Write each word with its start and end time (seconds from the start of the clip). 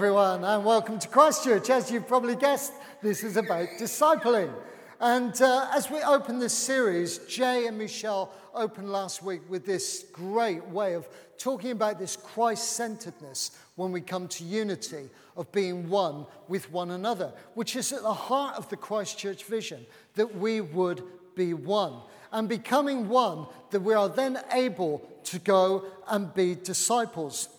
everyone, 0.00 0.42
and 0.44 0.64
welcome 0.64 0.98
to 0.98 1.06
Christchurch. 1.06 1.68
As 1.68 1.92
you've 1.92 2.08
probably 2.08 2.34
guessed, 2.34 2.72
this 3.02 3.22
is 3.22 3.36
about 3.36 3.68
discipling. 3.78 4.50
And 4.98 5.38
uh, 5.42 5.68
as 5.74 5.90
we 5.90 6.00
open 6.00 6.38
this 6.38 6.54
series, 6.54 7.18
Jay 7.28 7.66
and 7.66 7.76
Michelle 7.76 8.32
opened 8.54 8.90
last 8.90 9.22
week 9.22 9.42
with 9.50 9.66
this 9.66 10.06
great 10.10 10.66
way 10.68 10.94
of 10.94 11.06
talking 11.36 11.72
about 11.72 11.98
this 11.98 12.16
Christ 12.16 12.78
centeredness 12.78 13.50
when 13.74 13.92
we 13.92 14.00
come 14.00 14.26
to 14.28 14.42
unity, 14.42 15.10
of 15.36 15.52
being 15.52 15.90
one 15.90 16.24
with 16.48 16.72
one 16.72 16.92
another, 16.92 17.34
which 17.52 17.76
is 17.76 17.92
at 17.92 18.00
the 18.00 18.14
heart 18.14 18.56
of 18.56 18.70
the 18.70 18.78
Christchurch 18.78 19.44
vision 19.44 19.84
that 20.14 20.34
we 20.34 20.62
would 20.62 21.02
be 21.36 21.52
one. 21.52 22.00
And 22.32 22.48
becoming 22.48 23.10
one, 23.10 23.48
that 23.70 23.80
we 23.80 23.92
are 23.92 24.08
then 24.08 24.38
able 24.50 25.06
to 25.24 25.38
go 25.38 25.84
and 26.08 26.32
be 26.32 26.54
disciples. 26.54 27.50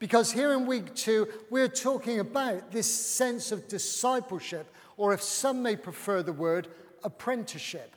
Because 0.00 0.32
here 0.32 0.54
in 0.54 0.66
week 0.66 0.94
two, 0.94 1.28
we're 1.50 1.68
talking 1.68 2.18
about 2.18 2.72
this 2.72 2.92
sense 2.92 3.52
of 3.52 3.68
discipleship, 3.68 4.74
or 4.96 5.12
if 5.12 5.22
some 5.22 5.62
may 5.62 5.76
prefer 5.76 6.22
the 6.22 6.32
word, 6.32 6.68
apprenticeship, 7.04 7.94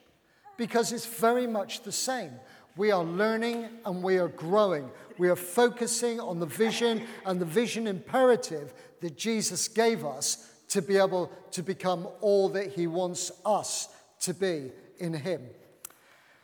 because 0.57 0.91
it's 0.91 1.05
very 1.05 1.47
much 1.47 1.81
the 1.81 1.91
same. 1.91 2.33
We 2.75 2.91
are 2.91 3.03
learning 3.03 3.69
and 3.85 4.03
we 4.03 4.17
are 4.17 4.27
growing. 4.27 4.91
We 5.17 5.29
are 5.29 5.35
focusing 5.37 6.19
on 6.19 6.39
the 6.39 6.45
vision 6.45 7.07
and 7.25 7.39
the 7.39 7.45
vision 7.45 7.87
imperative 7.87 8.73
that 8.99 9.17
Jesus 9.17 9.67
gave 9.67 10.03
us 10.03 10.51
to 10.69 10.81
be 10.81 10.97
able 10.97 11.31
to 11.51 11.63
become 11.63 12.07
all 12.19 12.49
that 12.49 12.73
he 12.73 12.85
wants 12.87 13.31
us 13.45 13.87
to 14.21 14.33
be 14.33 14.71
in 14.97 15.13
him. 15.13 15.41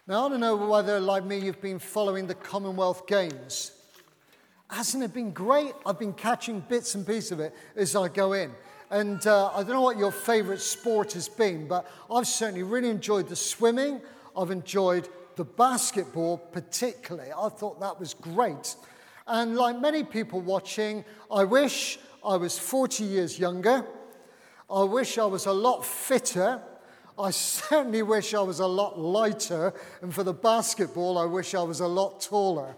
Now, 0.08 0.26
I 0.26 0.30
don't 0.30 0.40
know 0.40 0.56
whether, 0.56 1.00
like 1.00 1.26
me, 1.26 1.40
you've 1.40 1.62
been 1.62 1.80
following 1.80 2.28
the 2.28 2.36
Commonwealth 2.36 3.08
Games. 3.08 3.72
Hasn't 4.70 5.04
it 5.04 5.14
been 5.14 5.32
great? 5.32 5.74
I've 5.86 5.98
been 5.98 6.14
catching 6.14 6.60
bits 6.60 6.94
and 6.94 7.06
pieces 7.06 7.32
of 7.32 7.40
it 7.40 7.56
as 7.76 7.96
I 7.96 8.08
go 8.08 8.34
in. 8.34 8.52
And 8.92 9.26
uh, 9.26 9.52
I 9.54 9.64
don't 9.64 9.74
know 9.74 9.82
what 9.82 9.98
your 9.98 10.12
favorite 10.12 10.62
sport 10.62 11.14
has 11.14 11.28
been, 11.28 11.68
but 11.68 11.90
I've 12.12 12.28
certainly 12.28 12.64
really 12.64 12.90
enjoyed 12.90 13.28
the 13.28 13.36
swimming. 13.36 14.00
I've 14.38 14.52
enjoyed 14.52 15.10
the 15.36 15.44
basketball, 15.46 16.38
particularly. 16.38 17.32
I 17.32 17.50
thought 17.50 17.80
that 17.80 18.00
was 18.00 18.14
great. 18.14 18.76
And 19.26 19.56
like 19.56 19.80
many 19.80 20.04
people 20.04 20.42
watching, 20.42 21.04
I 21.32 21.46
wish 21.46 22.00
I 22.24 22.36
was 22.36 22.60
40 22.60 23.04
years 23.04 23.40
younger. 23.40 23.86
I 24.70 24.84
wish 24.84 25.18
I 25.18 25.26
was 25.26 25.48
a 25.48 25.54
lot 25.54 25.84
fitter. 25.84 26.62
I 27.18 27.32
certainly 27.32 28.04
wish 28.04 28.36
I 28.36 28.42
was 28.42 28.60
a 28.60 28.68
lot 28.68 29.00
lighter. 29.00 29.74
And 30.02 30.14
for 30.14 30.24
the 30.24 30.34
basketball, 30.34 31.18
I 31.18 31.26
wish 31.26 31.56
I 31.56 31.64
was 31.64 31.80
a 31.80 31.88
lot 31.88 32.22
taller. 32.22 32.76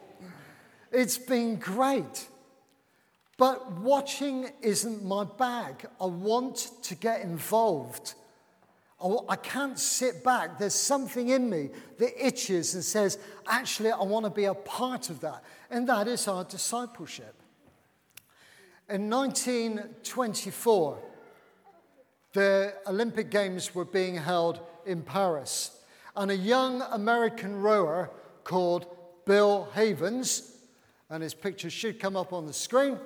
It's 0.91 1.17
been 1.17 1.55
great. 1.55 2.27
But 3.37 3.71
watching 3.79 4.49
isn't 4.61 5.03
my 5.03 5.23
bag. 5.23 5.85
I 5.99 6.05
want 6.05 6.71
to 6.83 6.95
get 6.95 7.21
involved. 7.21 8.13
I 9.27 9.35
can't 9.35 9.79
sit 9.79 10.23
back. 10.23 10.59
There's 10.59 10.75
something 10.75 11.29
in 11.29 11.49
me 11.49 11.69
that 11.97 12.23
itches 12.23 12.75
and 12.75 12.83
says, 12.83 13.17
actually, 13.47 13.91
I 13.91 14.03
want 14.03 14.25
to 14.25 14.29
be 14.29 14.45
a 14.45 14.53
part 14.53 15.09
of 15.09 15.21
that. 15.21 15.43
And 15.71 15.89
that 15.89 16.07
is 16.07 16.27
our 16.27 16.43
discipleship. 16.43 17.33
In 18.87 19.09
1924, 19.09 20.99
the 22.33 22.73
Olympic 22.85 23.31
Games 23.31 23.73
were 23.73 23.85
being 23.85 24.15
held 24.15 24.59
in 24.85 25.01
Paris. 25.01 25.79
And 26.15 26.29
a 26.29 26.35
young 26.35 26.83
American 26.91 27.59
rower 27.59 28.11
called 28.43 28.85
Bill 29.25 29.67
Havens 29.73 30.50
and 31.11 31.21
his 31.21 31.33
picture 31.33 31.69
should 31.69 31.99
come 31.99 32.15
up 32.15 32.31
on 32.31 32.47
the 32.47 32.53
screen, 32.53 32.97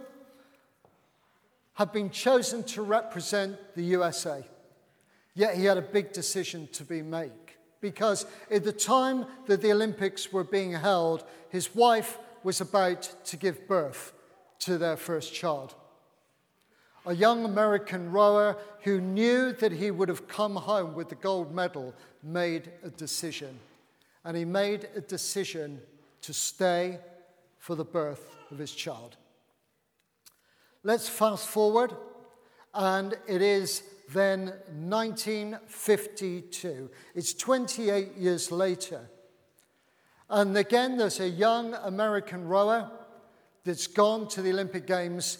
have 1.73 1.92
been 1.92 2.12
chosen 2.12 2.64
to 2.64 2.84
represent 2.84 3.58
the 3.75 3.84
USA. 3.84 4.45
Yet 5.34 5.58
he 5.58 5.66
had 5.66 5.78
a 5.78 5.81
big 5.81 6.14
decision 6.14 6.70
to 6.73 6.86
be 6.86 7.02
made 7.02 7.31
because 7.81 8.25
at 8.50 8.64
the 8.64 8.72
time 8.72 9.25
that 9.47 9.62
the 9.62 9.72
Olympics 9.72 10.31
were 10.31 10.44
being 10.44 10.72
held, 10.72 11.25
his 11.50 11.75
wife 11.75 12.19
was 12.44 12.62
about 12.62 13.13
to 13.25 13.38
give 13.38 13.68
birth 13.68 14.13
to 14.59 14.78
their 14.78 14.97
first 14.97 15.34
child. 15.34 15.75
A 17.07 17.13
young 17.13 17.44
American 17.44 18.12
rower 18.12 18.56
who 18.84 19.01
knew 19.01 19.51
that 19.53 19.72
he 19.72 19.91
would 19.91 20.09
have 20.09 20.28
come 20.28 20.56
home 20.56 20.96
with 20.96 21.09
the 21.09 21.16
gold 21.16 21.53
medal 21.53 21.94
made 22.24 22.72
a 22.84 22.90
decision. 22.90 23.59
And 24.24 24.38
he 24.38 24.46
made 24.46 24.88
a 24.96 25.01
decision 25.01 25.81
to 26.22 26.34
stay 26.34 27.00
for 27.66 27.74
the 27.74 27.84
birth 27.84 28.38
of 28.52 28.59
his 28.59 28.72
child. 28.72 29.18
Let's 30.84 31.09
fast 31.09 31.48
forward, 31.48 31.96
and 32.76 33.16
it 33.28 33.42
is 33.42 33.81
then 34.14 34.53
1952. 34.70 36.92
It's 37.16 37.34
28 37.34 38.18
years 38.18 38.52
later. 38.52 39.09
And 40.30 40.56
again, 40.56 40.98
there's 40.98 41.20
a 41.20 41.28
young 41.28 41.74
American 41.74 42.48
rower 42.48 42.92
that's 43.64 43.88
gone 43.88 44.28
to 44.28 44.44
the 44.44 44.52
Olympic 44.52 44.86
Games, 44.86 45.40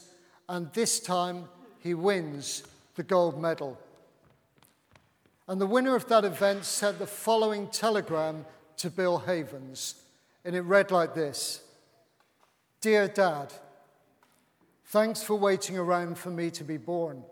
and 0.50 0.74
this 0.74 1.00
time 1.00 1.47
he 1.78 1.94
wins 1.94 2.64
the 2.96 3.03
gold 3.03 3.40
medal. 3.40 3.78
And 5.47 5.62
the 5.62 5.68
winner 5.68 5.96
of 5.96 6.08
that 6.08 6.25
event 6.25 6.66
sent 6.66 6.97
the 6.97 7.06
following 7.06 7.68
telegram 7.68 8.47
to 8.78 8.90
Bill 8.90 9.19
Havens, 9.19 9.94
and 10.44 10.56
it 10.56 10.62
read 10.62 10.90
like 10.90 11.14
this 11.14 11.62
Dear 12.81 13.08
Dad, 13.08 13.53
thanks 14.86 15.24
for 15.24 15.36
waiting 15.36 15.78
around 15.78 16.18
for 16.18 16.30
me 16.30 16.52
to 16.52 16.63
be 16.63 16.78
born 16.78 17.24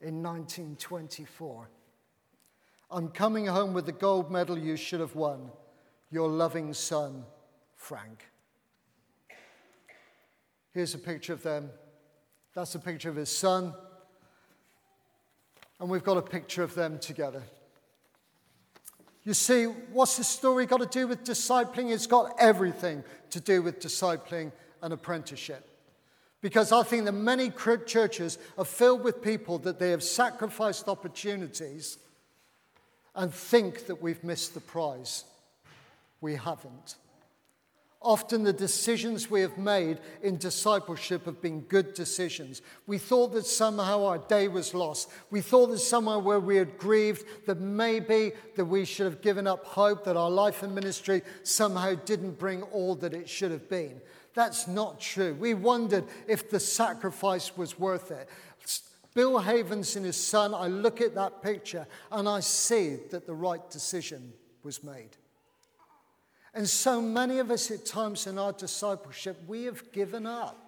in 0.00 0.22
1924. 0.22 1.68
I'm 2.90 3.08
coming 3.08 3.46
home 3.46 3.72
with 3.72 3.86
the 3.86 3.92
gold 3.92 4.30
medal 4.30 4.58
you 4.58 4.76
should 4.76 5.00
have 5.00 5.14
won. 5.14 5.50
Your 6.10 6.28
loving 6.28 6.74
son, 6.74 7.24
Frank. 7.76 8.28
Here's 10.72 10.94
a 10.94 10.98
picture 10.98 11.32
of 11.32 11.42
them. 11.42 11.70
That's 12.54 12.74
a 12.74 12.78
picture 12.78 13.08
of 13.08 13.16
his 13.16 13.30
son. 13.30 13.74
And 15.80 15.88
we've 15.88 16.04
got 16.04 16.16
a 16.16 16.22
picture 16.22 16.62
of 16.62 16.74
them 16.74 16.98
together. 16.98 17.42
You 19.24 19.34
see, 19.34 19.64
what's 19.64 20.16
the 20.16 20.24
story 20.24 20.66
got 20.66 20.80
to 20.80 20.86
do 20.86 21.06
with 21.06 21.24
discipling? 21.24 21.92
It's 21.92 22.06
got 22.06 22.34
everything 22.38 23.04
to 23.30 23.40
do 23.40 23.62
with 23.62 23.78
discipling 23.78 24.52
an 24.82 24.92
apprenticeship. 24.92 25.68
Because 26.40 26.72
I 26.72 26.82
think 26.82 27.04
that 27.04 27.12
many 27.12 27.52
churches 27.86 28.36
are 28.58 28.64
filled 28.64 29.04
with 29.04 29.22
people 29.22 29.58
that 29.60 29.78
they 29.78 29.90
have 29.90 30.02
sacrificed 30.02 30.88
opportunities 30.88 31.98
and 33.14 33.32
think 33.32 33.86
that 33.86 34.02
we've 34.02 34.22
missed 34.24 34.54
the 34.54 34.60
prize. 34.60 35.24
We 36.20 36.34
haven't. 36.34 36.96
Often 38.04 38.42
the 38.42 38.52
decisions 38.52 39.30
we 39.30 39.42
have 39.42 39.56
made 39.56 39.98
in 40.22 40.36
discipleship 40.36 41.26
have 41.26 41.40
been 41.40 41.60
good 41.60 41.94
decisions. 41.94 42.60
We 42.88 42.98
thought 42.98 43.32
that 43.34 43.46
somehow 43.46 44.04
our 44.06 44.18
day 44.18 44.48
was 44.48 44.74
lost. 44.74 45.08
We 45.30 45.40
thought 45.40 45.68
that 45.68 45.78
somewhere 45.78 46.18
where 46.18 46.40
we 46.40 46.56
had 46.56 46.78
grieved, 46.78 47.24
that 47.46 47.60
maybe 47.60 48.32
that 48.56 48.64
we 48.64 48.84
should 48.84 49.06
have 49.06 49.22
given 49.22 49.46
up 49.46 49.64
hope, 49.64 50.04
that 50.04 50.16
our 50.16 50.30
life 50.30 50.64
and 50.64 50.74
ministry 50.74 51.22
somehow 51.44 51.94
didn't 51.94 52.40
bring 52.40 52.62
all 52.64 52.96
that 52.96 53.14
it 53.14 53.28
should 53.28 53.52
have 53.52 53.68
been. 53.68 54.00
That's 54.34 54.66
not 54.66 55.00
true. 55.00 55.34
We 55.34 55.54
wondered 55.54 56.04
if 56.26 56.50
the 56.50 56.60
sacrifice 56.60 57.56
was 57.56 57.78
worth 57.78 58.10
it. 58.10 58.28
Bill 59.14 59.38
Havens 59.38 59.96
and 59.96 60.06
his 60.06 60.16
son, 60.16 60.54
I 60.54 60.68
look 60.68 61.00
at 61.02 61.14
that 61.16 61.42
picture 61.42 61.86
and 62.10 62.26
I 62.28 62.40
see 62.40 62.96
that 63.10 63.26
the 63.26 63.34
right 63.34 63.68
decision 63.70 64.32
was 64.62 64.82
made. 64.82 65.10
And 66.54 66.68
so 66.68 67.00
many 67.00 67.38
of 67.38 67.50
us 67.50 67.70
at 67.70 67.84
times 67.84 68.26
in 68.26 68.38
our 68.38 68.52
discipleship, 68.52 69.38
we 69.46 69.64
have 69.64 69.92
given 69.92 70.26
up. 70.26 70.58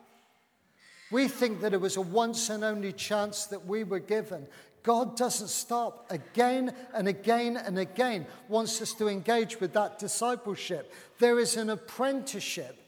We 1.10 1.28
think 1.28 1.60
that 1.60 1.74
it 1.74 1.80
was 1.80 1.96
a 1.96 2.02
once 2.02 2.50
and 2.50 2.64
only 2.64 2.92
chance 2.92 3.46
that 3.46 3.66
we 3.66 3.84
were 3.84 3.98
given. 3.98 4.46
God 4.82 5.16
doesn't 5.16 5.48
stop 5.48 6.06
again 6.10 6.74
and 6.94 7.08
again 7.08 7.56
and 7.56 7.78
again, 7.78 8.26
wants 8.48 8.82
us 8.82 8.92
to 8.94 9.08
engage 9.08 9.60
with 9.60 9.72
that 9.72 9.98
discipleship. 9.98 10.92
There 11.18 11.38
is 11.38 11.56
an 11.56 11.70
apprenticeship 11.70 12.78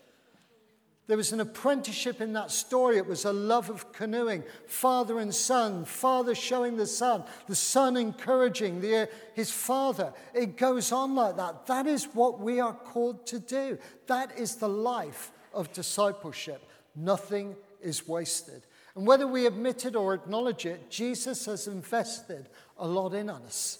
there 1.06 1.16
was 1.16 1.32
an 1.32 1.40
apprenticeship 1.40 2.20
in 2.20 2.32
that 2.32 2.50
story. 2.50 2.96
It 2.96 3.06
was 3.06 3.24
a 3.24 3.32
love 3.32 3.70
of 3.70 3.92
canoeing, 3.92 4.42
father 4.66 5.20
and 5.20 5.32
son, 5.32 5.84
father 5.84 6.34
showing 6.34 6.76
the 6.76 6.86
son, 6.86 7.22
the 7.46 7.54
son 7.54 7.96
encouraging 7.96 8.80
the, 8.80 9.08
his 9.34 9.50
father. 9.50 10.12
It 10.34 10.56
goes 10.56 10.90
on 10.90 11.14
like 11.14 11.36
that. 11.36 11.66
That 11.66 11.86
is 11.86 12.06
what 12.06 12.40
we 12.40 12.58
are 12.58 12.74
called 12.74 13.24
to 13.28 13.38
do. 13.38 13.78
That 14.08 14.36
is 14.36 14.56
the 14.56 14.68
life 14.68 15.30
of 15.54 15.72
discipleship. 15.72 16.68
Nothing 16.96 17.54
is 17.80 18.08
wasted. 18.08 18.62
And 18.96 19.06
whether 19.06 19.28
we 19.28 19.46
admit 19.46 19.84
it 19.84 19.94
or 19.94 20.14
acknowledge 20.14 20.66
it, 20.66 20.90
Jesus 20.90 21.46
has 21.46 21.68
invested 21.68 22.48
a 22.78 22.88
lot 22.88 23.14
in 23.14 23.30
us. 23.30 23.78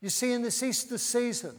You 0.00 0.08
see, 0.08 0.32
in 0.32 0.40
this 0.40 0.62
Easter 0.62 0.96
season, 0.96 1.56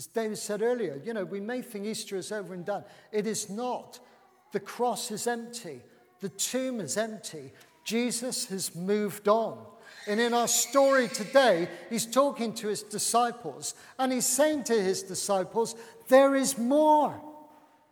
as 0.00 0.06
David 0.06 0.38
said 0.38 0.62
earlier, 0.62 0.98
you 1.04 1.12
know, 1.12 1.26
we 1.26 1.40
may 1.40 1.60
think 1.60 1.84
Easter 1.84 2.16
is 2.16 2.32
over 2.32 2.54
and 2.54 2.64
done. 2.64 2.84
It 3.12 3.26
is 3.26 3.50
not. 3.50 4.00
The 4.50 4.58
cross 4.58 5.10
is 5.10 5.26
empty. 5.26 5.82
The 6.20 6.30
tomb 6.30 6.80
is 6.80 6.96
empty. 6.96 7.52
Jesus 7.84 8.46
has 8.46 8.74
moved 8.74 9.28
on. 9.28 9.58
And 10.06 10.18
in 10.18 10.32
our 10.32 10.48
story 10.48 11.06
today, 11.06 11.68
he's 11.90 12.06
talking 12.06 12.54
to 12.54 12.68
his 12.68 12.82
disciples 12.82 13.74
and 13.98 14.10
he's 14.10 14.24
saying 14.24 14.64
to 14.64 14.82
his 14.82 15.02
disciples, 15.02 15.76
There 16.08 16.34
is 16.34 16.56
more. 16.56 17.20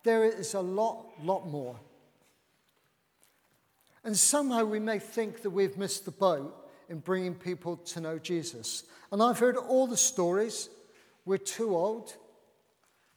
There 0.03 0.25
is 0.25 0.55
a 0.55 0.61
lot, 0.61 1.05
lot 1.23 1.47
more. 1.47 1.79
And 4.03 4.17
somehow 4.17 4.65
we 4.65 4.81
may 4.81 4.99
think 4.99 5.43
that 5.43 5.51
we've 5.51 5.77
missed 5.77 6.07
the 6.07 6.11
boat 6.11 6.71
in 6.89 7.01
bringing 7.01 7.35
people 7.35 7.77
to 7.77 8.01
know 8.01 8.19
Jesus. 8.19 8.85
And 9.13 9.23
I've 9.23 9.39
heard 9.39 9.59
all 9.59 9.87
the 9.87 9.99
stories. 9.99 10.71
We're 11.29 11.37
too 11.37 11.77
old. 11.77 12.17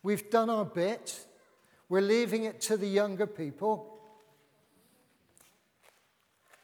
We've 0.03 0.29
done 0.29 0.49
our 0.49 0.65
bit. 0.65 1.17
We're 1.87 2.01
leaving 2.01 2.43
it 2.43 2.59
to 2.63 2.75
the 2.75 2.85
younger 2.85 3.25
people. 3.25 3.87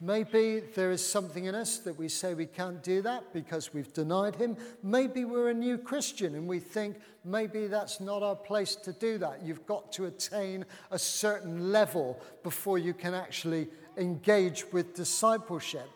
Maybe 0.02 0.60
there 0.76 0.92
is 0.92 1.10
something 1.10 1.46
in 1.46 1.56
us 1.56 1.78
that 1.80 1.98
we 1.98 2.10
say 2.10 2.34
we 2.34 2.48
can't 2.48 2.84
do 2.84 3.02
that 3.04 3.32
because 3.32 3.74
we've 3.74 3.94
denied 3.94 4.36
him. 4.36 4.58
Maybe 4.84 5.24
we're 5.24 5.48
a 5.52 5.54
new 5.54 5.78
Christian 5.78 6.36
and 6.36 6.50
we 6.50 6.60
think 6.60 6.98
maybe 7.24 7.68
that's 7.68 8.02
not 8.02 8.24
our 8.24 8.36
place 8.36 8.76
to 8.76 8.92
do 8.92 9.18
that. 9.20 9.42
You've 9.42 9.66
got 9.66 9.94
to 9.94 10.08
attain 10.08 10.66
a 10.92 11.00
certain 11.00 11.72
level 11.72 12.20
before 12.44 12.78
you 12.78 12.94
can 12.94 13.14
actually 13.14 13.70
engage 13.96 14.66
with 14.74 14.96
discipleship. 14.96 15.90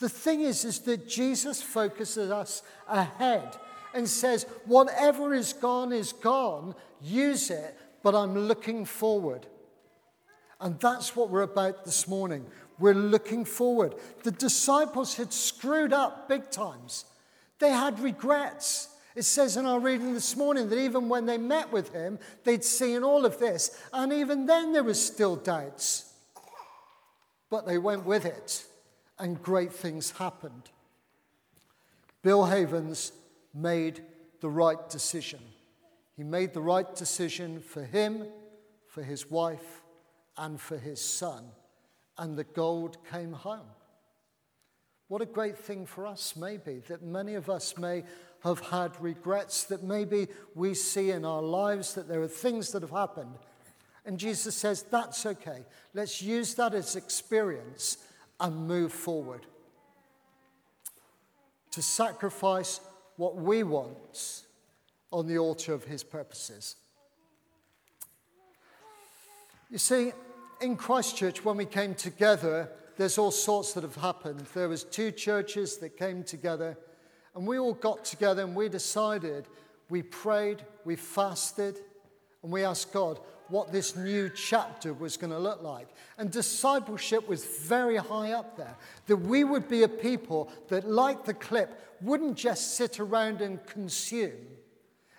The 0.00 0.08
thing 0.08 0.40
is, 0.40 0.64
is 0.64 0.80
that 0.80 1.08
Jesus 1.08 1.62
focuses 1.62 2.32
us 2.32 2.64
ahead 2.88 3.56
and 3.94 4.08
says, 4.08 4.44
whatever 4.66 5.34
is 5.34 5.52
gone 5.52 5.92
is 5.92 6.12
gone, 6.12 6.74
use 7.02 7.50
it, 7.50 7.76
but 8.02 8.14
I'm 8.14 8.36
looking 8.36 8.84
forward. 8.84 9.46
And 10.60 10.78
that's 10.78 11.16
what 11.16 11.30
we're 11.30 11.42
about 11.42 11.84
this 11.84 12.06
morning. 12.06 12.46
We're 12.78 12.94
looking 12.94 13.44
forward. 13.44 13.94
The 14.22 14.30
disciples 14.30 15.16
had 15.16 15.32
screwed 15.32 15.92
up 15.92 16.28
big 16.28 16.50
times, 16.50 17.04
they 17.58 17.70
had 17.70 18.00
regrets. 18.00 18.88
It 19.16 19.24
says 19.24 19.56
in 19.56 19.66
our 19.66 19.80
reading 19.80 20.14
this 20.14 20.36
morning 20.36 20.68
that 20.68 20.78
even 20.78 21.08
when 21.08 21.26
they 21.26 21.36
met 21.36 21.72
with 21.72 21.92
him, 21.92 22.20
they'd 22.44 22.62
seen 22.62 23.02
all 23.02 23.26
of 23.26 23.40
this, 23.40 23.76
and 23.92 24.12
even 24.12 24.46
then 24.46 24.72
there 24.72 24.84
was 24.84 25.04
still 25.04 25.34
doubts. 25.34 26.12
But 27.50 27.66
they 27.66 27.76
went 27.76 28.06
with 28.06 28.24
it, 28.24 28.64
and 29.18 29.42
great 29.42 29.72
things 29.72 30.12
happened. 30.12 30.70
Bill 32.22 32.46
Havens 32.46 33.10
made 33.54 34.02
the 34.40 34.50
right 34.50 34.88
decision. 34.88 35.40
He 36.16 36.22
made 36.22 36.52
the 36.54 36.60
right 36.60 36.94
decision 36.94 37.60
for 37.60 37.84
him, 37.84 38.26
for 38.86 39.02
his 39.02 39.30
wife, 39.30 39.82
and 40.36 40.60
for 40.60 40.78
his 40.78 41.00
son 41.00 41.44
and 42.20 42.36
the 42.36 42.44
gold 42.44 42.98
came 43.10 43.32
home. 43.32 43.66
What 45.08 45.22
a 45.22 45.26
great 45.26 45.58
thing 45.58 45.86
for 45.86 46.06
us, 46.06 46.36
maybe, 46.36 46.82
that 46.86 47.02
many 47.02 47.34
of 47.34 47.50
us 47.50 47.76
may 47.76 48.04
have 48.44 48.60
had 48.60 49.00
regrets, 49.00 49.64
that 49.64 49.82
maybe 49.82 50.28
we 50.54 50.74
see 50.74 51.10
in 51.10 51.24
our 51.24 51.42
lives 51.42 51.94
that 51.94 52.08
there 52.08 52.20
are 52.20 52.28
things 52.28 52.70
that 52.72 52.82
have 52.82 52.90
happened. 52.90 53.34
And 54.04 54.18
Jesus 54.18 54.54
says, 54.54 54.82
that's 54.82 55.26
okay. 55.26 55.64
Let's 55.94 56.22
use 56.22 56.54
that 56.54 56.74
as 56.74 56.94
experience 56.94 57.96
and 58.38 58.68
move 58.68 58.92
forward. 58.92 59.46
To 61.72 61.82
sacrifice 61.82 62.80
what 63.20 63.36
we 63.36 63.62
want 63.62 64.44
on 65.12 65.26
the 65.26 65.36
altar 65.36 65.74
of 65.74 65.84
his 65.84 66.02
purposes. 66.02 66.76
You 69.70 69.76
see, 69.76 70.12
in 70.62 70.74
Christchurch, 70.74 71.44
when 71.44 71.58
we 71.58 71.66
came 71.66 71.94
together, 71.94 72.70
there's 72.96 73.18
all 73.18 73.30
sorts 73.30 73.74
that 73.74 73.82
have 73.82 73.96
happened. 73.96 74.46
There 74.54 74.70
was 74.70 74.84
two 74.84 75.10
churches 75.10 75.76
that 75.78 75.98
came 75.98 76.24
together, 76.24 76.78
and 77.34 77.46
we 77.46 77.58
all 77.58 77.74
got 77.74 78.06
together 78.06 78.42
and 78.42 78.56
we 78.56 78.70
decided, 78.70 79.48
we 79.90 80.00
prayed, 80.00 80.64
we 80.86 80.96
fasted, 80.96 81.78
and 82.42 82.50
we 82.50 82.64
asked 82.64 82.90
God 82.90 83.20
what 83.50 83.72
this 83.72 83.96
new 83.96 84.30
chapter 84.30 84.94
was 84.94 85.16
going 85.16 85.32
to 85.32 85.38
look 85.38 85.62
like. 85.62 85.88
And 86.18 86.30
discipleship 86.30 87.28
was 87.28 87.44
very 87.44 87.96
high 87.96 88.32
up 88.32 88.56
there. 88.56 88.76
That 89.06 89.16
we 89.16 89.44
would 89.44 89.68
be 89.68 89.82
a 89.82 89.88
people 89.88 90.50
that, 90.68 90.88
like 90.88 91.24
the 91.24 91.34
clip, 91.34 91.78
wouldn't 92.00 92.36
just 92.36 92.76
sit 92.76 93.00
around 93.00 93.40
and 93.40 93.64
consume, 93.66 94.46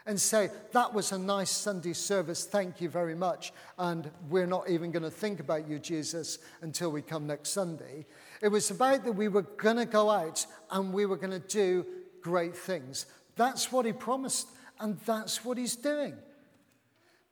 and 0.06 0.20
say, 0.20 0.50
That 0.72 0.94
was 0.94 1.12
a 1.12 1.18
nice 1.18 1.52
Sunday 1.52 1.94
service, 1.94 2.46
thank 2.46 2.82
you 2.82 2.90
very 2.90 3.16
much, 3.16 3.54
and 3.78 4.10
we're 4.30 4.48
not 4.48 4.70
even 4.70 4.92
going 4.92 5.04
to 5.04 5.12
think 5.12 5.40
about 5.40 5.68
you, 5.68 5.80
Jesus, 5.80 6.40
until 6.62 6.92
we 6.92 7.02
come 7.02 7.28
next 7.28 7.50
Sunday. 7.50 8.06
It 8.42 8.48
was 8.48 8.72
about 8.72 9.04
that 9.04 9.14
we 9.14 9.28
were 9.28 9.44
going 9.44 9.78
to 9.78 9.86
go 9.86 10.10
out 10.10 10.46
and 10.72 10.94
we 10.94 11.06
were 11.06 11.18
going 11.18 11.40
to 11.40 11.48
do 11.48 11.86
great 12.22 12.56
things. 12.56 13.06
That's 13.36 13.72
what 13.72 13.86
he 13.86 13.94
promised, 13.94 14.48
and 14.80 15.00
that's 15.06 15.46
what 15.46 15.58
he's 15.58 15.76
doing. 15.76 16.16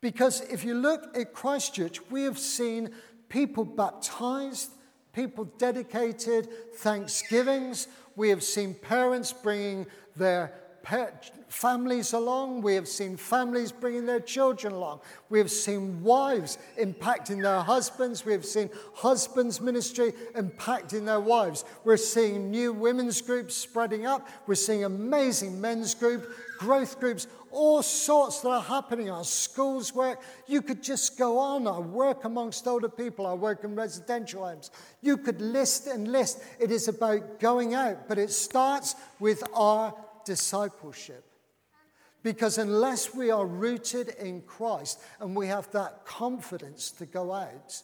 Because 0.02 0.42
if 0.42 0.64
you 0.64 0.76
look 0.76 1.16
at 1.18 1.34
Christchurch, 1.34 2.00
we 2.10 2.24
have 2.24 2.40
seen 2.40 2.92
people 3.28 3.66
baptized, 3.66 4.72
people 5.14 5.46
dedicated, 5.58 6.48
thanksgivings. 6.76 7.88
We 8.16 8.30
have 8.30 8.44
seen 8.44 8.74
parents 8.74 9.34
bringing 9.34 9.88
their 10.16 10.54
families 11.50 12.14
along. 12.14 12.62
We 12.62 12.76
have 12.76 12.88
seen 12.88 13.18
families 13.18 13.72
bringing 13.72 14.06
their 14.06 14.20
children 14.20 14.74
along. 14.74 15.02
We 15.30 15.38
have 15.40 15.52
seen 15.52 16.02
wives 16.02 16.58
impacting 16.80 17.42
their 17.42 17.60
husbands. 17.60 18.26
We 18.26 18.32
have 18.32 18.46
seen 18.46 18.70
husbands' 18.96 19.62
ministry 19.62 20.14
impacting 20.36 21.06
their 21.06 21.20
wives. 21.20 21.66
We're 21.84 21.98
seeing 21.98 22.50
new 22.50 22.74
women's 22.74 23.22
groups 23.22 23.56
spreading 23.56 24.06
up. 24.06 24.28
We're 24.48 24.56
seeing 24.56 24.84
amazing 24.84 25.60
men's 25.60 25.94
group, 25.94 26.34
growth 26.58 27.00
groups, 27.00 27.28
all 27.52 27.82
sorts 27.84 28.42
that 28.42 28.50
are 28.50 28.62
happening. 28.62 29.10
Our 29.10 29.24
schools 29.24 29.94
work. 29.94 30.22
You 30.48 30.62
could 30.62 30.84
just 30.84 31.18
go 31.18 31.38
on. 31.40 31.68
I 31.68 31.80
work 31.80 32.26
amongst 32.26 32.68
older 32.68 32.90
people. 32.90 33.26
I 33.26 33.34
work 33.34 33.64
in 33.64 33.76
residential 33.76 34.46
homes. 34.46 34.72
You 35.02 35.18
could 35.18 35.42
list 35.42 35.88
and 35.88 36.12
list. 36.12 36.42
It 36.60 36.72
is 36.72 36.88
about 36.88 37.40
going 37.40 37.74
out, 37.74 38.08
but 38.08 38.18
it 38.18 38.32
starts 38.32 38.96
with 39.20 39.44
our 39.54 39.94
discipleship. 40.26 41.26
Because 42.22 42.58
unless 42.58 43.14
we 43.14 43.32
are 43.32 43.46
rooted 43.46 44.10
in 44.20 44.42
Christ 44.42 45.00
and 45.20 45.36
we 45.36 45.48
have 45.48 45.72
that 45.72 46.06
confidence 46.06 46.92
to 46.92 47.06
go 47.06 47.32
out, 47.32 47.82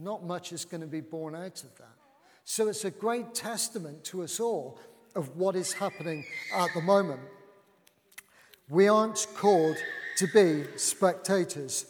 not 0.00 0.24
much 0.24 0.52
is 0.52 0.64
going 0.64 0.82
to 0.82 0.86
be 0.86 1.00
born 1.00 1.34
out 1.34 1.62
of 1.62 1.74
that. 1.78 1.94
So 2.44 2.68
it's 2.68 2.84
a 2.84 2.90
great 2.90 3.34
testament 3.34 4.04
to 4.04 4.22
us 4.22 4.38
all 4.38 4.78
of 5.14 5.36
what 5.36 5.56
is 5.56 5.72
happening 5.72 6.26
at 6.54 6.68
the 6.74 6.82
moment. 6.82 7.20
We 8.68 8.88
aren't 8.88 9.26
called 9.36 9.76
to 10.16 10.26
be 10.28 10.64
spectators. 10.76 11.86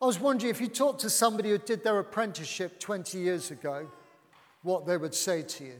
I 0.00 0.04
was 0.04 0.20
wondering 0.20 0.50
if 0.50 0.60
you 0.60 0.68
talked 0.68 1.00
to 1.02 1.10
somebody 1.10 1.50
who 1.50 1.58
did 1.58 1.82
their 1.82 1.98
apprenticeship 2.00 2.78
20 2.78 3.18
years 3.18 3.50
ago, 3.50 3.88
what 4.62 4.86
they 4.86 4.96
would 4.96 5.14
say 5.14 5.42
to 5.42 5.64
you. 5.64 5.76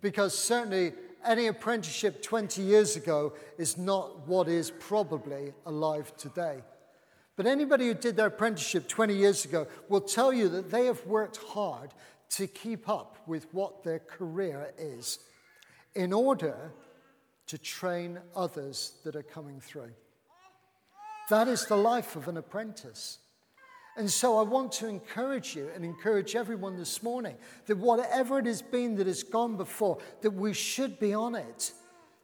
Because 0.00 0.38
certainly 0.38 0.92
any 1.24 1.48
apprenticeship 1.48 2.22
20 2.22 2.62
years 2.62 2.94
ago 2.94 3.32
is 3.56 3.76
not 3.76 4.28
what 4.28 4.46
is 4.46 4.70
probably 4.70 5.52
alive 5.66 6.16
today. 6.16 6.62
But 7.34 7.46
anybody 7.46 7.86
who 7.86 7.94
did 7.94 8.16
their 8.16 8.26
apprenticeship 8.26 8.88
20 8.88 9.14
years 9.14 9.44
ago 9.44 9.66
will 9.88 10.00
tell 10.00 10.32
you 10.32 10.48
that 10.50 10.70
they 10.70 10.86
have 10.86 11.04
worked 11.06 11.38
hard 11.38 11.90
to 12.30 12.46
keep 12.46 12.88
up 12.88 13.16
with 13.26 13.52
what 13.52 13.82
their 13.82 13.98
career 13.98 14.72
is 14.78 15.18
in 15.94 16.12
order 16.12 16.72
to 17.48 17.58
train 17.58 18.18
others 18.36 18.92
that 19.04 19.16
are 19.16 19.22
coming 19.22 19.60
through. 19.60 19.90
That 21.30 21.48
is 21.48 21.66
the 21.66 21.76
life 21.76 22.16
of 22.16 22.28
an 22.28 22.36
apprentice. 22.36 23.18
And 23.96 24.10
so 24.10 24.38
I 24.38 24.42
want 24.42 24.72
to 24.72 24.86
encourage 24.86 25.56
you 25.56 25.68
and 25.74 25.84
encourage 25.84 26.36
everyone 26.36 26.76
this 26.76 27.02
morning 27.02 27.36
that 27.66 27.76
whatever 27.76 28.38
it 28.38 28.46
has 28.46 28.62
been 28.62 28.94
that 28.96 29.06
has 29.06 29.22
gone 29.24 29.56
before, 29.56 29.98
that 30.22 30.30
we 30.30 30.52
should 30.52 31.00
be 31.00 31.12
on 31.14 31.34
it, 31.34 31.72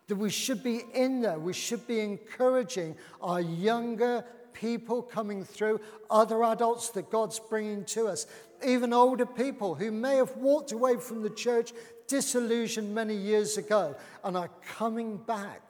that 0.06 0.16
we 0.16 0.30
should 0.30 0.62
be 0.62 0.82
in 0.94 1.20
there, 1.20 1.38
we 1.38 1.52
should 1.52 1.86
be 1.86 2.00
encouraging 2.00 2.94
our 3.20 3.40
younger 3.40 4.24
people 4.52 5.02
coming 5.02 5.44
through, 5.44 5.80
other 6.10 6.44
adults 6.44 6.90
that 6.90 7.10
God's 7.10 7.40
bringing 7.40 7.84
to 7.86 8.06
us, 8.06 8.26
even 8.64 8.92
older 8.92 9.26
people 9.26 9.74
who 9.74 9.90
may 9.90 10.16
have 10.16 10.36
walked 10.36 10.72
away 10.72 10.96
from 10.96 11.22
the 11.22 11.30
church 11.30 11.72
disillusioned 12.08 12.94
many 12.94 13.14
years 13.14 13.56
ago 13.56 13.96
and 14.22 14.36
are 14.36 14.50
coming 14.76 15.16
back 15.16 15.62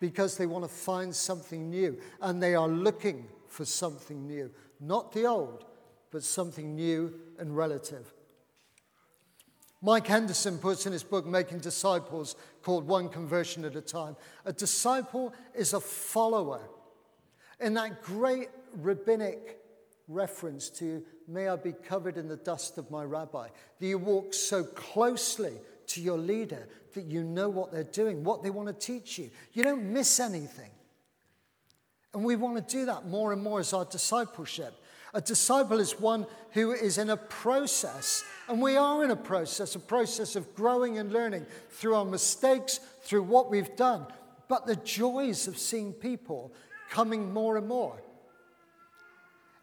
because 0.00 0.36
they 0.36 0.46
want 0.46 0.64
to 0.64 0.68
find 0.68 1.14
something 1.14 1.70
new 1.70 1.98
and 2.20 2.42
they 2.42 2.54
are 2.54 2.68
looking 2.68 3.26
for 3.46 3.64
something 3.64 4.26
new. 4.26 4.50
Not 4.80 5.12
the 5.12 5.26
old, 5.26 5.64
but 6.10 6.22
something 6.22 6.74
new 6.74 7.14
and 7.38 7.56
relative. 7.56 8.12
Mike 9.80 10.06
Henderson 10.06 10.58
puts 10.58 10.86
in 10.86 10.92
his 10.92 11.02
book, 11.02 11.26
Making 11.26 11.58
Disciples, 11.58 12.36
called 12.62 12.86
One 12.86 13.08
Conversion 13.08 13.64
at 13.64 13.74
a 13.74 13.80
Time. 13.80 14.16
A 14.44 14.52
disciple 14.52 15.34
is 15.54 15.72
a 15.72 15.80
follower. 15.80 16.68
In 17.58 17.74
that 17.74 18.02
great 18.02 18.48
rabbinic 18.76 19.61
reference 20.12 20.68
to, 20.70 21.02
may 21.28 21.48
I 21.48 21.56
be 21.56 21.72
covered 21.72 22.16
in 22.16 22.28
the 22.28 22.36
dust 22.36 22.78
of 22.78 22.90
my 22.90 23.04
rabbi. 23.04 23.48
That 23.78 23.86
you 23.86 23.98
walk 23.98 24.34
so 24.34 24.64
closely 24.64 25.52
to 25.88 26.00
your 26.00 26.18
leader 26.18 26.68
that 26.94 27.04
you 27.04 27.24
know 27.24 27.48
what 27.48 27.72
they're 27.72 27.84
doing, 27.84 28.24
what 28.24 28.42
they 28.42 28.50
want 28.50 28.68
to 28.68 28.86
teach 28.86 29.18
you. 29.18 29.30
You 29.52 29.62
don't 29.62 29.84
miss 29.84 30.20
anything. 30.20 30.70
And 32.14 32.24
we 32.24 32.36
want 32.36 32.56
to 32.56 32.76
do 32.76 32.86
that 32.86 33.06
more 33.06 33.32
and 33.32 33.42
more 33.42 33.60
as 33.60 33.72
our 33.72 33.84
discipleship. 33.84 34.74
A 35.14 35.20
disciple 35.20 35.80
is 35.80 35.98
one 35.98 36.26
who 36.52 36.72
is 36.72 36.98
in 36.98 37.10
a 37.10 37.16
process, 37.16 38.24
and 38.48 38.60
we 38.60 38.76
are 38.76 39.04
in 39.04 39.10
a 39.10 39.16
process, 39.16 39.74
a 39.74 39.80
process 39.80 40.36
of 40.36 40.54
growing 40.54 40.98
and 40.98 41.12
learning 41.12 41.46
through 41.70 41.94
our 41.94 42.04
mistakes, 42.04 42.80
through 43.02 43.22
what 43.22 43.50
we've 43.50 43.76
done, 43.76 44.06
but 44.48 44.66
the 44.66 44.76
joys 44.76 45.48
of 45.48 45.58
seeing 45.58 45.92
people 45.92 46.52
coming 46.90 47.32
more 47.32 47.56
and 47.56 47.68
more. 47.68 48.02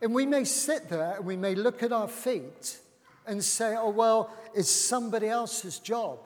And 0.01 0.13
we 0.13 0.25
may 0.25 0.43
sit 0.45 0.89
there 0.89 1.15
and 1.17 1.25
we 1.25 1.35
may 1.35 1.55
look 1.55 1.83
at 1.83 1.91
our 1.91 2.07
feet 2.07 2.79
and 3.27 3.43
say, 3.43 3.75
oh, 3.77 3.89
well, 3.89 4.33
it's 4.55 4.71
somebody 4.71 5.27
else's 5.27 5.79
job. 5.79 6.19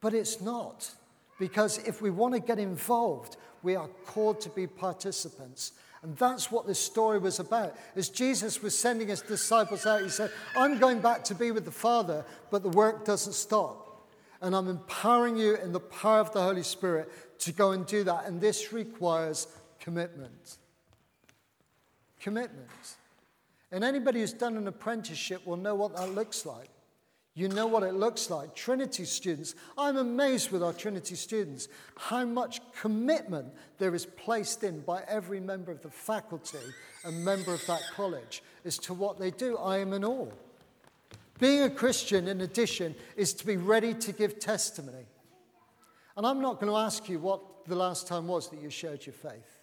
But 0.00 0.14
it's 0.14 0.40
not. 0.40 0.90
Because 1.38 1.78
if 1.78 2.00
we 2.00 2.10
want 2.10 2.34
to 2.34 2.40
get 2.40 2.58
involved, 2.58 3.36
we 3.62 3.76
are 3.76 3.88
called 4.06 4.40
to 4.42 4.48
be 4.50 4.66
participants. 4.66 5.72
And 6.02 6.16
that's 6.16 6.50
what 6.50 6.66
this 6.66 6.78
story 6.78 7.18
was 7.18 7.40
about. 7.40 7.76
As 7.96 8.08
Jesus 8.08 8.62
was 8.62 8.78
sending 8.78 9.08
his 9.08 9.20
disciples 9.20 9.84
out, 9.84 10.02
he 10.02 10.08
said, 10.08 10.30
I'm 10.56 10.78
going 10.78 11.00
back 11.00 11.24
to 11.24 11.34
be 11.34 11.50
with 11.50 11.64
the 11.64 11.72
Father, 11.72 12.24
but 12.50 12.62
the 12.62 12.68
work 12.68 13.04
doesn't 13.04 13.32
stop. 13.32 14.06
And 14.40 14.54
I'm 14.54 14.68
empowering 14.68 15.36
you 15.36 15.56
in 15.56 15.72
the 15.72 15.80
power 15.80 16.20
of 16.20 16.32
the 16.32 16.40
Holy 16.40 16.62
Spirit 16.62 17.10
to 17.40 17.52
go 17.52 17.72
and 17.72 17.84
do 17.84 18.04
that. 18.04 18.26
And 18.26 18.40
this 18.40 18.72
requires 18.72 19.48
commitment. 19.80 20.58
Commitment. 22.20 22.68
And 23.70 23.84
anybody 23.84 24.20
who's 24.20 24.32
done 24.32 24.56
an 24.56 24.66
apprenticeship 24.66 25.46
will 25.46 25.56
know 25.56 25.74
what 25.74 25.96
that 25.96 26.14
looks 26.14 26.46
like. 26.46 26.70
You 27.34 27.48
know 27.48 27.68
what 27.68 27.84
it 27.84 27.94
looks 27.94 28.30
like. 28.30 28.54
Trinity 28.56 29.04
students, 29.04 29.54
I'm 29.76 29.96
amazed 29.96 30.50
with 30.50 30.60
our 30.60 30.72
Trinity 30.72 31.14
students 31.14 31.68
how 31.96 32.24
much 32.24 32.60
commitment 32.80 33.46
there 33.78 33.94
is 33.94 34.06
placed 34.06 34.64
in 34.64 34.80
by 34.80 35.04
every 35.06 35.38
member 35.38 35.70
of 35.70 35.80
the 35.80 35.90
faculty 35.90 36.58
and 37.04 37.24
member 37.24 37.54
of 37.54 37.64
that 37.66 37.82
college 37.94 38.42
as 38.64 38.76
to 38.78 38.94
what 38.94 39.20
they 39.20 39.30
do. 39.30 39.56
I 39.56 39.78
am 39.78 39.92
in 39.92 40.04
awe. 40.04 40.32
Being 41.38 41.62
a 41.62 41.70
Christian, 41.70 42.26
in 42.26 42.40
addition, 42.40 42.96
is 43.16 43.32
to 43.34 43.46
be 43.46 43.56
ready 43.56 43.94
to 43.94 44.12
give 44.12 44.40
testimony. 44.40 45.06
And 46.16 46.26
I'm 46.26 46.40
not 46.40 46.58
going 46.58 46.72
to 46.72 46.76
ask 46.76 47.08
you 47.08 47.20
what 47.20 47.40
the 47.68 47.76
last 47.76 48.08
time 48.08 48.26
was 48.26 48.48
that 48.50 48.60
you 48.60 48.70
shared 48.70 49.06
your 49.06 49.12
faith. 49.12 49.57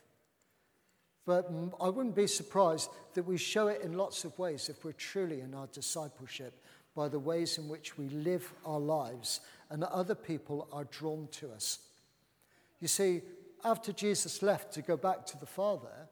But 1.25 1.51
I 1.81 1.89
wouldn't 1.89 2.15
be 2.15 2.27
surprised 2.27 2.89
that 3.13 3.23
we 3.23 3.37
show 3.37 3.67
it 3.67 3.81
in 3.81 3.97
lots 3.97 4.25
of 4.25 4.37
ways 4.37 4.69
if 4.69 4.85
we're 4.85 4.91
truly 4.91 5.41
in 5.41 5.53
our 5.53 5.67
discipleship 5.67 6.63
by 6.95 7.07
the 7.07 7.19
ways 7.19 7.57
in 7.57 7.67
which 7.67 7.97
we 7.97 8.07
live 8.09 8.53
our 8.65 8.79
lives, 8.79 9.41
and 9.69 9.83
other 9.83 10.15
people 10.15 10.67
are 10.71 10.85
drawn 10.85 11.27
to 11.31 11.51
us. 11.51 11.79
You 12.79 12.87
see, 12.87 13.21
after 13.63 13.91
Jesus 13.91 14.41
left 14.41 14.73
to 14.73 14.81
go 14.81 14.95
back 14.95 15.25
to 15.27 15.39
the 15.39 15.45
Father, 15.45 16.07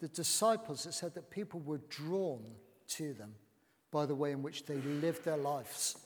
the 0.00 0.08
disciples, 0.08 0.86
it 0.86 0.94
said 0.94 1.14
that 1.14 1.30
people 1.30 1.60
were 1.60 1.80
drawn 1.88 2.42
to 2.88 3.12
them 3.12 3.34
by 3.92 4.06
the 4.06 4.14
way 4.14 4.32
in 4.32 4.42
which 4.42 4.64
they 4.64 4.76
lived 4.76 5.24
their 5.24 5.36
lives, 5.36 5.98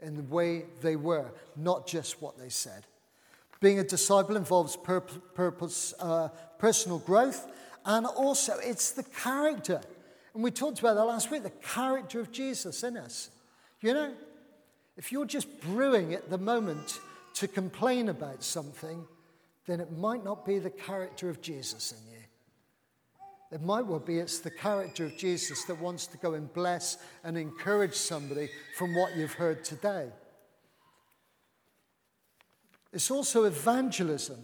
in 0.00 0.14
the 0.14 0.22
way 0.22 0.66
they 0.82 0.96
were, 0.96 1.32
not 1.56 1.86
just 1.86 2.20
what 2.20 2.38
they 2.38 2.50
said. 2.50 2.86
Being 3.62 3.78
a 3.78 3.84
disciple 3.84 4.36
involves 4.36 4.76
purpose, 4.76 5.94
uh, 6.00 6.30
personal 6.58 6.98
growth, 6.98 7.46
and 7.86 8.06
also 8.06 8.54
it's 8.58 8.90
the 8.90 9.04
character. 9.04 9.80
And 10.34 10.42
we 10.42 10.50
talked 10.50 10.80
about 10.80 10.96
that 10.96 11.04
last 11.04 11.30
week 11.30 11.44
the 11.44 11.50
character 11.50 12.18
of 12.18 12.32
Jesus 12.32 12.82
in 12.82 12.96
us. 12.96 13.30
You 13.80 13.94
know, 13.94 14.14
if 14.96 15.12
you're 15.12 15.26
just 15.26 15.60
brewing 15.60 16.12
at 16.12 16.28
the 16.28 16.38
moment 16.38 16.98
to 17.34 17.46
complain 17.46 18.08
about 18.08 18.42
something, 18.42 19.06
then 19.68 19.80
it 19.80 19.92
might 19.92 20.24
not 20.24 20.44
be 20.44 20.58
the 20.58 20.68
character 20.68 21.30
of 21.30 21.40
Jesus 21.40 21.92
in 21.92 22.12
you. 22.12 22.18
It 23.52 23.62
might 23.62 23.86
well 23.86 24.00
be 24.00 24.18
it's 24.18 24.40
the 24.40 24.50
character 24.50 25.04
of 25.04 25.16
Jesus 25.16 25.62
that 25.66 25.80
wants 25.80 26.08
to 26.08 26.18
go 26.18 26.34
and 26.34 26.52
bless 26.52 26.96
and 27.22 27.38
encourage 27.38 27.94
somebody 27.94 28.48
from 28.76 28.92
what 28.96 29.16
you've 29.16 29.34
heard 29.34 29.62
today. 29.64 30.08
It's 32.92 33.10
also 33.10 33.44
evangelism. 33.44 34.38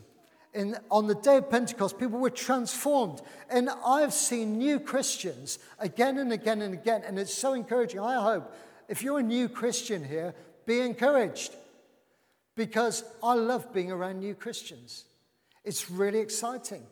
In, 0.55 0.77
on 0.91 1.07
the 1.07 1.15
day 1.15 1.37
of 1.37 1.51
Pentecost, 1.51 1.99
people 1.99 2.19
were 2.19 2.31
transformed. 2.31 3.21
And 3.51 3.69
I've 3.85 4.15
seen 4.15 4.59
new 4.59 4.81
Christians 4.81 5.59
again 5.79 6.19
and 6.19 6.33
again 6.33 6.63
and 6.63 6.73
again. 6.73 7.03
And 7.07 7.19
it's 7.19 7.35
so 7.35 7.53
encouraging. 7.53 8.01
I 8.01 8.21
hope 8.23 8.55
if 8.89 9.03
you're 9.03 9.19
a 9.19 9.23
new 9.23 9.49
Christian 9.49 10.03
here, 10.03 10.35
be 10.65 10.81
encouraged 10.81 11.55
because 12.57 13.05
I 13.23 13.35
love 13.35 13.73
being 13.73 13.93
around 13.93 14.21
new 14.21 14.35
Christians. 14.35 15.05
It's 15.65 15.91
really 15.91 16.19
exciting. 16.19 16.83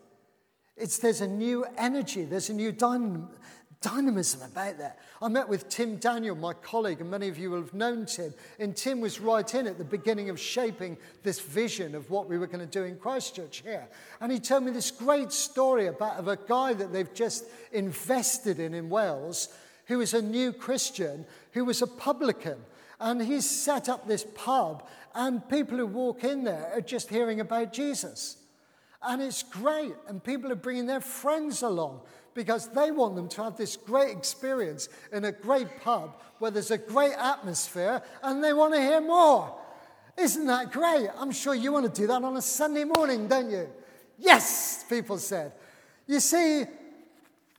It's, 0.77 0.99
there's 0.99 1.21
a 1.21 1.27
new 1.27 1.65
energy, 1.77 2.23
there's 2.23 2.49
a 2.49 2.53
new 2.53 2.71
dynam- 2.71 3.29
dynamism 3.81 4.41
about 4.41 4.77
that. 4.79 4.99
I 5.21 5.27
met 5.27 5.47
with 5.47 5.69
Tim 5.69 5.97
Daniel, 5.97 6.35
my 6.35 6.53
colleague, 6.53 7.01
and 7.01 7.09
many 7.09 7.27
of 7.27 7.37
you 7.37 7.51
will 7.51 7.61
have 7.61 7.73
known 7.73 8.05
Tim. 8.05 8.33
And 8.59 8.75
Tim 8.75 9.01
was 9.01 9.19
right 9.19 9.53
in 9.53 9.67
at 9.67 9.77
the 9.77 9.83
beginning 9.83 10.29
of 10.29 10.39
shaping 10.39 10.97
this 11.23 11.39
vision 11.39 11.95
of 11.95 12.09
what 12.09 12.27
we 12.27 12.37
were 12.37 12.47
going 12.47 12.59
to 12.59 12.65
do 12.65 12.83
in 12.83 12.97
Christchurch 12.97 13.61
here. 13.61 13.87
And 14.19 14.31
he 14.31 14.39
told 14.39 14.63
me 14.63 14.71
this 14.71 14.91
great 14.91 15.31
story 15.31 15.87
about 15.87 16.17
of 16.17 16.27
a 16.27 16.37
guy 16.37 16.73
that 16.73 16.91
they've 16.91 17.13
just 17.13 17.45
invested 17.71 18.59
in 18.59 18.73
in 18.73 18.89
Wales 18.89 19.49
who 19.87 20.01
is 20.01 20.13
a 20.13 20.21
new 20.21 20.51
Christian, 20.53 21.25
who 21.53 21.65
was 21.65 21.81
a 21.81 21.87
publican. 21.87 22.57
And 22.99 23.21
he's 23.21 23.49
set 23.49 23.89
up 23.89 24.07
this 24.07 24.25
pub, 24.35 24.87
and 25.13 25.47
people 25.49 25.77
who 25.77 25.87
walk 25.87 26.23
in 26.23 26.43
there 26.43 26.71
are 26.73 26.81
just 26.81 27.09
hearing 27.09 27.39
about 27.39 27.73
Jesus. 27.73 28.37
And 29.01 29.21
it's 29.21 29.43
great, 29.43 29.93
and 30.07 30.23
people 30.23 30.51
are 30.51 30.55
bringing 30.55 30.87
their 30.87 31.01
friends 31.01 31.61
along 31.61 32.01
because 32.33 32.69
they 32.69 32.91
want 32.91 33.15
them 33.15 33.27
to 33.29 33.43
have 33.43 33.57
this 33.57 33.75
great 33.75 34.15
experience 34.15 34.89
in 35.11 35.25
a 35.25 35.31
great 35.31 35.81
pub 35.81 36.21
where 36.39 36.51
there's 36.51 36.71
a 36.71 36.77
great 36.77 37.13
atmosphere 37.13 38.01
and 38.21 38.43
they 38.43 38.53
want 38.53 38.73
to 38.73 38.79
hear 38.79 39.01
more. 39.01 39.55
Isn't 40.17 40.47
that 40.47 40.71
great? 40.71 41.09
I'm 41.17 41.31
sure 41.31 41.53
you 41.53 41.71
want 41.71 41.93
to 41.93 42.01
do 42.01 42.07
that 42.07 42.23
on 42.23 42.37
a 42.37 42.41
Sunday 42.41 42.83
morning, 42.83 43.27
don't 43.27 43.49
you? 43.49 43.69
Yes, 44.17 44.83
people 44.89 45.17
said. 45.17 45.53
You 46.07 46.19
see, 46.19 46.65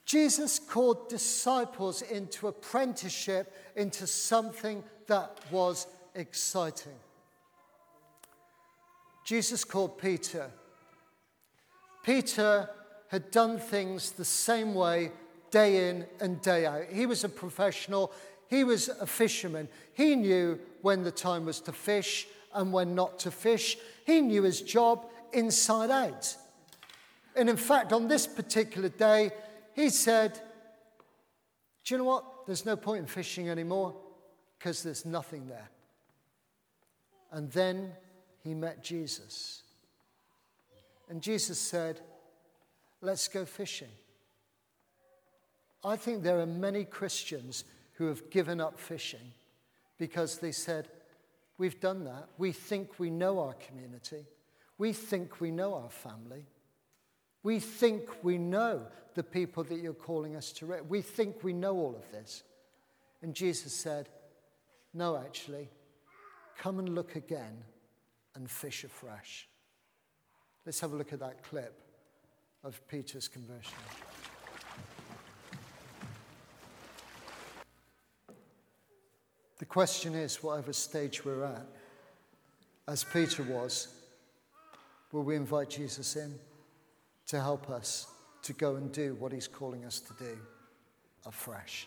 Jesus 0.04 0.58
called 0.58 1.08
disciples 1.08 2.02
into 2.02 2.48
apprenticeship, 2.48 3.52
into 3.76 4.06
something 4.06 4.82
that 5.06 5.40
was 5.50 5.86
exciting. 6.14 6.96
Jesus 9.24 9.64
called 9.64 9.98
Peter. 9.98 10.50
Peter 12.08 12.70
had 13.08 13.30
done 13.30 13.58
things 13.58 14.12
the 14.12 14.24
same 14.24 14.74
way 14.74 15.12
day 15.50 15.90
in 15.90 16.06
and 16.20 16.40
day 16.40 16.64
out. 16.64 16.84
He 16.90 17.04
was 17.04 17.22
a 17.22 17.28
professional, 17.28 18.12
he 18.48 18.64
was 18.64 18.88
a 18.88 19.06
fisherman. 19.06 19.68
He 19.92 20.16
knew 20.16 20.58
when 20.80 21.02
the 21.02 21.10
time 21.10 21.44
was 21.44 21.60
to 21.60 21.72
fish 21.72 22.26
and 22.54 22.72
when 22.72 22.94
not 22.94 23.18
to 23.20 23.30
fish. 23.30 23.76
He 24.06 24.22
knew 24.22 24.44
his 24.44 24.62
job 24.62 25.04
inside 25.34 25.90
out. 25.90 26.34
And 27.36 27.50
in 27.50 27.58
fact, 27.58 27.92
on 27.92 28.08
this 28.08 28.26
particular 28.26 28.88
day, 28.88 29.30
he 29.74 29.90
said, 29.90 30.40
Do 31.84 31.92
you 31.94 31.98
know 31.98 32.04
what? 32.04 32.46
There's 32.46 32.64
no 32.64 32.76
point 32.76 33.00
in 33.00 33.06
fishing 33.06 33.50
anymore 33.50 33.94
because 34.58 34.82
there's 34.82 35.04
nothing 35.04 35.46
there. 35.46 35.68
And 37.32 37.52
then 37.52 37.92
he 38.42 38.54
met 38.54 38.82
Jesus. 38.82 39.64
And 41.08 41.22
Jesus 41.22 41.58
said, 41.58 42.00
Let's 43.00 43.28
go 43.28 43.44
fishing. 43.44 43.88
I 45.84 45.96
think 45.96 46.22
there 46.22 46.40
are 46.40 46.46
many 46.46 46.84
Christians 46.84 47.64
who 47.94 48.06
have 48.06 48.28
given 48.30 48.60
up 48.60 48.78
fishing 48.78 49.32
because 49.98 50.38
they 50.38 50.52
said, 50.52 50.88
We've 51.58 51.80
done 51.80 52.04
that. 52.04 52.28
We 52.38 52.52
think 52.52 52.98
we 52.98 53.10
know 53.10 53.40
our 53.40 53.54
community. 53.54 54.26
We 54.78 54.92
think 54.92 55.40
we 55.40 55.50
know 55.50 55.74
our 55.74 55.90
family. 55.90 56.46
We 57.42 57.58
think 57.58 58.08
we 58.22 58.38
know 58.38 58.82
the 59.14 59.22
people 59.22 59.64
that 59.64 59.80
you're 59.80 59.92
calling 59.92 60.36
us 60.36 60.52
to. 60.52 60.66
Re- 60.66 60.80
we 60.88 61.02
think 61.02 61.42
we 61.42 61.52
know 61.52 61.74
all 61.76 61.96
of 61.96 62.10
this. 62.12 62.44
And 63.22 63.34
Jesus 63.34 63.72
said, 63.72 64.08
No, 64.94 65.16
actually, 65.16 65.68
come 66.58 66.78
and 66.78 66.94
look 66.94 67.16
again 67.16 67.64
and 68.34 68.48
fish 68.48 68.84
afresh. 68.84 69.48
Let's 70.66 70.80
have 70.80 70.92
a 70.92 70.96
look 70.96 71.12
at 71.12 71.20
that 71.20 71.42
clip 71.42 71.74
of 72.64 72.80
Peter's 72.88 73.28
conversion. 73.28 73.72
The 79.58 79.64
question 79.64 80.14
is 80.14 80.42
whatever 80.42 80.72
stage 80.72 81.24
we're 81.24 81.44
at, 81.44 81.66
as 82.86 83.04
Peter 83.04 83.42
was, 83.42 83.88
will 85.12 85.24
we 85.24 85.36
invite 85.36 85.70
Jesus 85.70 86.16
in? 86.16 86.38
to 87.28 87.40
help 87.40 87.68
us 87.70 88.06
to 88.42 88.52
go 88.54 88.76
and 88.76 88.90
do 88.90 89.14
what 89.18 89.32
He's 89.32 89.46
calling 89.46 89.84
us 89.84 90.00
to 90.00 90.12
do. 90.14 90.38
afresh. 91.26 91.86